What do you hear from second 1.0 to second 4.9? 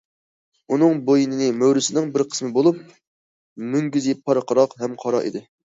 بوينى مۈرىسىنىڭ بىر قىسمى بولۇپ، مۈڭگۈزى پارقىراق